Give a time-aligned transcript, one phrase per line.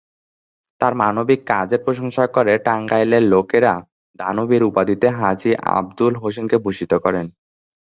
[0.81, 3.73] তার মানবিক কাজের প্রশংসা করে টাঙ্গাইলের লোকেরা
[4.19, 7.25] "দানবীর" উপাধিতে হাজী আবুল হোসেনকে ভূষিত করেন।